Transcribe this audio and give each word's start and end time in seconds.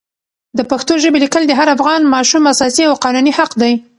د 0.57 0.59
پښتو 0.71 0.93
ژبې 1.03 1.19
لیکل 1.23 1.43
د 1.47 1.51
هر 1.59 1.67
افغان 1.75 2.01
ماشوم 2.13 2.43
اساسي 2.53 2.83
او 2.89 2.93
قانوني 3.03 3.31
حق 3.37 3.51
دی. 3.61 3.73